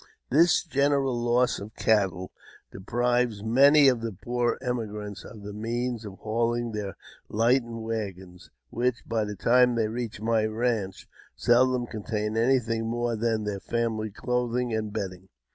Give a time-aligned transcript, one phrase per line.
[0.31, 2.31] This general loss of cattle
[2.71, 6.97] deprives many of the poor emi grants of the means of hauling their
[7.29, 13.43] lightened waggons, which, by the time they reach my ranch, seldom contain anything more than
[13.43, 15.29] their family clothing and bedding.